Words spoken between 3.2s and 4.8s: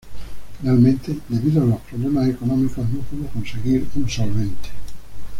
conseguir un solvente.